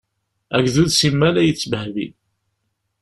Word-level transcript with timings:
Agdud 0.57 0.89
simmal 0.93 1.35
a 1.37 1.43
yettbehbi. 1.43 2.07